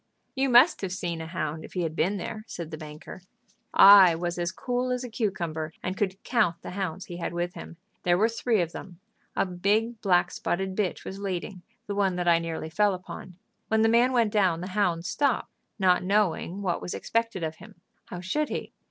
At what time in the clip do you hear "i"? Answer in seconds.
3.71-4.15, 12.27-12.39